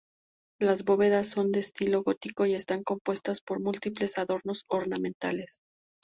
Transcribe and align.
Las 0.59 0.83
bóvedas 0.83 1.29
son 1.29 1.51
de 1.51 1.59
estilo 1.59 2.01
gótico 2.01 2.47
y 2.47 2.55
están 2.55 2.81
compuestas 2.83 3.39
por 3.39 3.59
múltiples 3.61 4.17
adornos 4.17 4.63
ornamentales. 4.67 5.59